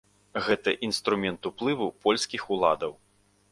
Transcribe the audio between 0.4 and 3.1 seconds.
Гэта інструмент уплыву польскіх уладаў.